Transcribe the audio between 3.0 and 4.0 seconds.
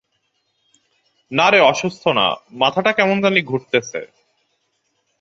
জানি ঘুরতেছে।